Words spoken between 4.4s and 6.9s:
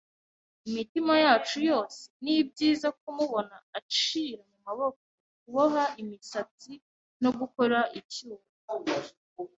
mumaboko, kuboha imisatsi,